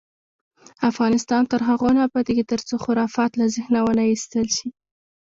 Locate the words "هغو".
1.69-1.87